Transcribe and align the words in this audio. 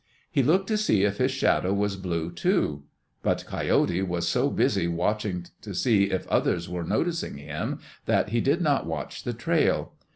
He 0.31 0.41
looked 0.41 0.65
to 0.69 0.79
see 0.79 1.03
if 1.03 1.17
his 1.19 1.29
shadow 1.29 1.75
was 1.75 1.95
blue, 1.95 2.31
too. 2.31 2.85
But 3.21 3.45
Coyote 3.45 4.01
was 4.01 4.27
so 4.27 4.49
busy 4.49 4.87
watching 4.87 5.45
to 5.61 5.75
see 5.75 6.05
if 6.05 6.25
others 6.25 6.67
were 6.67 6.83
noticing 6.83 7.37
him 7.37 7.77
that 8.07 8.29
he 8.29 8.41
did 8.41 8.61
not 8.61 8.87
watch 8.87 9.21
the 9.23 9.33
trail. 9.33 9.93